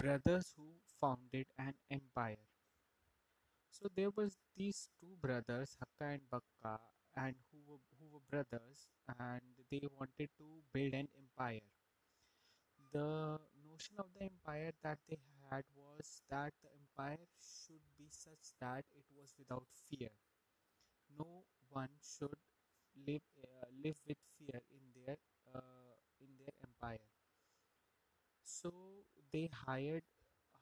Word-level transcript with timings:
brothers 0.00 0.54
who 0.56 0.64
founded 0.98 1.46
an 1.58 1.74
empire. 1.90 2.40
So 3.70 3.88
there 3.94 4.10
was 4.10 4.38
these 4.56 4.88
two 4.98 5.16
brothers, 5.20 5.76
Hakka 5.76 6.14
and 6.14 6.22
Bukka, 6.32 6.78
and 7.16 7.34
who 7.52 7.58
were, 7.68 7.80
who 8.00 8.06
were 8.12 8.24
brothers, 8.30 8.88
and 9.18 9.42
they 9.70 9.82
wanted 9.98 10.30
to 10.38 10.46
build 10.72 10.94
an 10.94 11.08
empire. 11.16 11.60
The 12.92 13.38
notion 13.62 13.94
of 13.98 14.06
the 14.18 14.24
empire 14.24 14.72
that 14.82 14.98
they 15.08 15.18
had 15.50 15.64
was 15.76 16.22
that 16.30 16.52
the 16.62 16.70
empire 16.80 17.24
should 17.38 17.84
be 17.98 18.08
such 18.10 18.56
that 18.60 18.84
it 18.96 19.04
was 19.14 19.34
without 19.38 19.66
fear. 19.88 20.08
No 21.18 21.44
one 21.68 21.92
should 22.02 22.40
live 23.06 23.28
uh, 23.44 23.66
live 23.84 24.00
with 24.08 24.18
fear 24.38 24.60
in 24.70 24.82
their 24.96 25.16
uh, 25.54 25.94
in 26.20 26.28
their 26.38 26.54
empire. 26.64 27.04
So 28.42 28.72
they 29.32 29.48
hired 29.66 30.04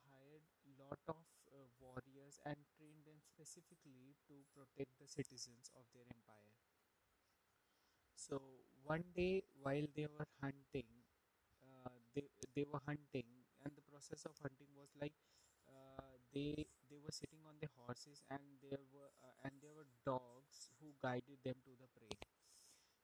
hired 0.05 0.43
lot 0.79 0.99
of 1.07 1.17
uh, 1.53 1.65
warriors 1.79 2.39
and 2.45 2.57
trained 2.77 3.05
them 3.05 3.19
specifically 3.21 4.15
to 4.27 4.35
protect 4.55 4.91
the 4.99 5.07
citizens 5.07 5.71
of 5.75 5.85
their 5.93 6.05
empire. 6.09 6.53
So 8.15 8.37
one 8.85 9.03
day 9.15 9.41
while 9.63 9.87
they 9.95 10.05
were 10.05 10.27
hunting, 10.41 10.89
uh, 11.65 11.89
they 12.13 12.23
they 12.55 12.65
were 12.71 12.81
hunting, 12.85 13.25
and 13.63 13.71
the 13.75 13.85
process 13.91 14.25
of 14.25 14.33
hunting 14.41 14.69
was 14.77 14.89
like 15.01 15.13
uh, 15.67 16.13
they 16.33 16.65
they 16.89 16.99
were 17.03 17.11
sitting 17.21 17.41
on 17.47 17.55
their 17.61 17.73
horses, 17.77 18.21
and 18.29 18.41
there 18.61 18.83
were 18.93 19.09
uh, 19.23 19.33
and 19.45 19.53
there 19.61 19.73
were 19.73 19.87
dogs 20.05 20.69
who 20.79 20.93
guided 21.01 21.39
them 21.43 21.57
to 21.65 21.71
the 21.81 21.87
prey. 21.97 22.13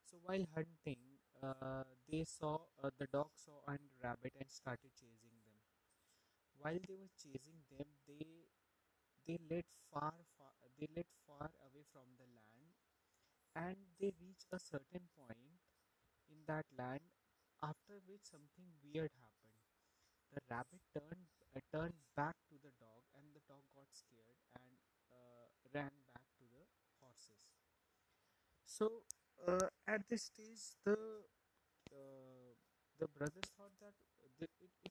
So 0.04 0.18
while 0.24 0.46
hunting, 0.54 1.02
uh, 1.42 1.84
they 2.10 2.24
saw 2.24 2.58
uh, 2.82 2.90
the 2.98 3.06
dog 3.12 3.30
saw 3.36 3.60
a 3.68 3.78
rabbit 4.02 4.34
and 4.40 4.50
started 4.50 4.92
chasing. 4.94 5.15
While 6.66 6.82
they 6.82 6.98
were 6.98 7.14
chasing 7.14 7.62
them, 7.70 7.86
they 8.10 8.26
they 9.22 9.38
led 9.46 9.70
far, 9.94 10.10
far 10.34 10.50
they 10.74 10.88
led 10.96 11.06
far 11.22 11.46
away 11.62 11.86
from 11.94 12.10
the 12.18 12.26
land, 12.26 12.74
and 13.54 13.78
they 14.00 14.10
reached 14.18 14.50
a 14.50 14.58
certain 14.58 15.06
point 15.14 15.62
in 16.26 16.42
that 16.50 16.66
land, 16.76 17.06
after 17.62 18.02
which 18.10 18.26
something 18.26 18.66
weird 18.82 19.14
happened. 19.14 19.62
The 20.34 20.42
rabbit 20.50 20.82
turned 20.90 21.30
uh, 21.54 21.62
turned 21.70 22.02
back 22.18 22.34
to 22.50 22.58
the 22.58 22.74
dog, 22.82 23.06
and 23.14 23.30
the 23.30 23.46
dog 23.46 23.62
got 23.70 23.86
scared 23.94 24.34
and 24.58 24.74
uh, 25.14 25.46
ran 25.70 25.94
back 26.10 26.26
to 26.42 26.50
the 26.50 26.66
horses. 26.98 27.46
So 28.66 29.06
uh, 29.46 29.70
at 29.86 30.02
this 30.10 30.34
stage, 30.34 30.74
the 30.82 30.98
uh, 31.94 32.58
the 32.98 33.06
brothers 33.06 33.54
thought 33.54 33.78
that 33.78 33.94
the, 34.42 34.50
it, 34.58 34.85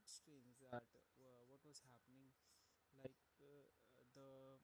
bit 0.00 0.08
strange 0.08 0.56
that 0.72 0.88
uh, 1.20 1.44
what 1.52 1.60
was 1.68 1.84
happening 1.84 2.32
like 2.96 3.20
uh, 3.44 3.68
the 4.16 4.56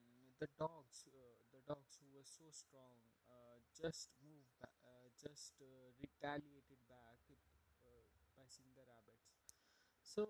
mm, 0.00 0.28
the 0.40 0.48
dogs 0.60 1.06
uh, 1.08 1.40
the 1.52 1.62
dogs 1.64 1.96
who 2.00 2.08
were 2.12 2.26
so 2.26 2.44
strong 2.52 3.00
uh, 3.28 3.56
just 3.72 4.12
moved 4.20 4.52
ba- 4.60 4.76
uh, 4.84 5.08
just 5.16 5.56
uh, 5.64 5.88
retaliated 5.96 6.80
back 6.88 7.24
by 8.36 8.44
seeing 8.48 8.72
the 8.76 8.84
rabbits. 8.84 9.56
So 10.02 10.24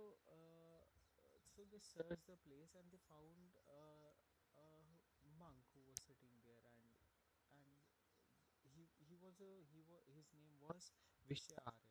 so 1.54 1.64
they 1.70 1.80
searched 1.82 2.26
the 2.30 2.38
place 2.46 2.72
and 2.78 2.86
they 2.92 3.00
found 3.10 3.50
a 3.66 5.30
monk 5.38 5.62
who 5.74 5.82
was 5.86 5.98
sitting 6.06 6.34
there 6.46 6.62
and 6.70 6.86
and 7.54 8.72
he 8.76 8.86
he 9.08 9.16
was 9.18 9.40
a 9.40 9.52
he 9.72 9.82
was 9.88 10.02
his 10.14 10.28
name 10.34 10.54
was 10.62 10.92
Vidyaranya 11.28 11.87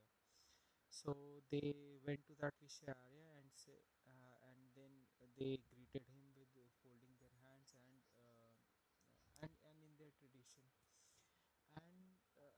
so 1.02 1.12
they 1.52 1.76
went 2.08 2.22
to 2.28 2.34
that 2.42 2.54
Vidyaranya 2.64 3.30
and 3.40 3.50
say 3.54 3.78
uh, 4.10 4.36
and 4.50 4.60
then 4.76 4.92
they 5.38 5.60
greeted 5.70 6.06
him 6.10 6.26
with 6.36 6.50
uh, 6.58 6.66
folding 6.82 7.14
their 7.22 7.36
hands 7.46 7.70
and 7.78 7.94
uh, 8.18 8.50
uh, 8.50 9.46
and 9.46 9.52
and 9.70 9.78
in 9.86 9.94
their 10.00 10.14
tradition. 10.18 10.66
And 11.80 12.20
uh, 12.36 12.52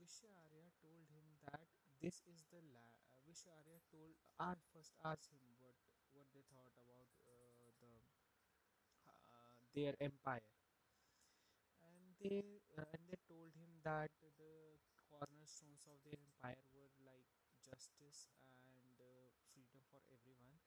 Vidyaranya 0.00 0.72
told 0.80 1.04
him 1.12 1.26
that 1.44 1.68
this 2.00 2.22
is 2.24 2.44
the 2.48 2.60
la- 2.72 2.96
uh, 3.12 3.20
Vidyaranya 3.28 3.80
told 3.92 4.16
I 4.40 4.54
first 4.72 4.96
asked 5.04 5.28
him 5.32 5.44
what 5.60 5.76
what 6.16 6.26
they 6.32 6.40
thought 6.48 6.72
about 6.80 7.08
uh, 7.28 7.68
the 7.80 7.92
uh, 9.06 9.12
their 9.74 9.94
empire. 10.00 10.42
And 11.84 12.16
they 12.18 12.40
uh, 12.78 12.84
and 12.96 13.02
they 13.10 13.18
told 13.28 13.52
him 13.52 13.68
that 13.84 14.08
the 14.40 14.80
cornerstones 15.12 15.84
of 15.84 16.00
their 16.04 16.16
empire 16.16 16.64
were 16.72 16.88
like 17.04 17.28
justice 18.12 18.28
and 18.44 18.92
uh, 19.00 19.32
freedom 19.48 19.80
for 19.88 20.00
everyone. 20.12 20.60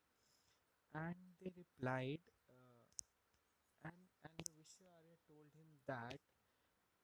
And 0.98 1.16
they 1.38 1.54
replied 1.54 2.26
uh, 2.50 2.82
and 3.86 3.98
and 4.26 4.46
the 4.50 4.54
Vidyaranya 4.58 5.18
told 5.30 5.54
him 5.54 5.70
that 5.86 6.18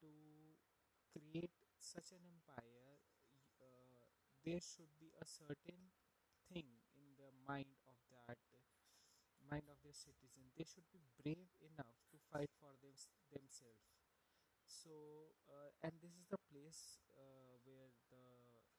to 0.02 0.10
create 1.14 1.54
such 1.78 2.10
an 2.18 2.24
empire 2.26 2.98
uh, 3.62 4.02
there 4.42 4.62
should 4.62 4.90
be 4.98 5.14
a 5.22 5.26
certain 5.30 5.94
thing 6.50 6.66
in 6.98 7.06
the 7.22 7.30
mind 7.46 7.70
of 7.86 7.98
that 8.10 8.40
mind 9.50 9.68
of 9.70 9.78
their 9.84 9.94
citizen. 9.94 10.50
They 10.58 10.66
should 10.66 10.88
be 10.90 11.04
brave 11.22 11.46
enough 11.62 11.94
to 12.10 12.18
fight 12.32 12.50
for 12.58 12.74
them, 12.82 12.96
themselves. 13.30 13.86
So 14.66 15.36
uh, 15.52 15.70
and 15.84 15.94
this 16.02 16.16
is 16.18 16.26
the 16.32 16.42
place 16.50 16.98
uh, 17.14 17.60
where 17.66 17.92
the 18.10 18.24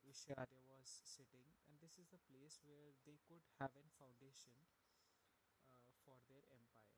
Vidyaranya 0.02 0.71
sitting 0.88 1.46
and 1.68 1.78
this 1.80 1.98
is 1.98 2.08
the 2.08 2.18
place 2.18 2.58
where 2.62 2.92
they 3.04 3.18
could 3.28 3.42
have 3.58 3.70
a 3.76 3.84
foundation 3.98 4.54
uh, 5.74 5.92
for 6.04 6.18
their 6.28 6.44
empire. 6.50 6.96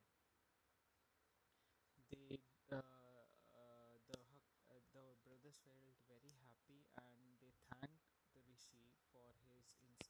They 2.10 2.38
uh, 2.70 2.76
uh, 2.76 3.98
the 4.06 4.18
uh, 4.70 4.78
the 4.92 5.16
brothers 5.24 5.58
felt 5.64 5.82
very 6.06 6.32
happy 6.46 6.86
and 6.96 7.34
they 7.40 7.52
thanked 7.68 8.06
the 8.32 8.40
rishi 8.46 8.92
for 9.10 9.34
his 9.50 9.74
ins- 9.82 10.03